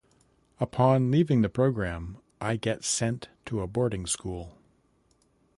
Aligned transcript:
Upon 0.59 1.11
leaving 1.11 1.43
the 1.43 1.47
program 1.49 2.17
I 2.41 2.55
get 2.55 2.83
sent 2.83 3.29
to 3.45 3.61
a 3.61 3.67
boarding 3.67 4.07
school. 4.07 4.57